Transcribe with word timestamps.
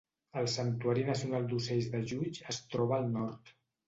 El 0.41 0.47
santuari 0.51 1.03
nacional 1.09 1.45
d'ocells 1.51 1.89
de 1.97 2.01
Djoudj 2.05 2.39
es 2.55 2.59
troba 2.73 2.99
al 2.99 3.07
nord. 3.19 3.53